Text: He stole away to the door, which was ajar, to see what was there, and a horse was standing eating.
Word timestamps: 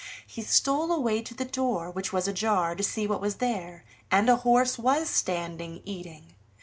He 0.25 0.41
stole 0.41 0.91
away 0.91 1.21
to 1.21 1.35
the 1.35 1.45
door, 1.45 1.91
which 1.91 2.11
was 2.11 2.27
ajar, 2.27 2.73
to 2.73 2.81
see 2.81 3.05
what 3.05 3.21
was 3.21 3.35
there, 3.35 3.83
and 4.09 4.29
a 4.29 4.37
horse 4.37 4.79
was 4.79 5.11
standing 5.11 5.79
eating. 5.85 6.33